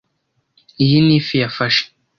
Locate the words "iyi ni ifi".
0.83-1.35